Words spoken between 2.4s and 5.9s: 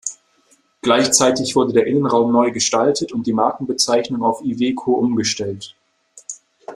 gestaltet und die Markenbezeichnung auf Iveco umgestellt.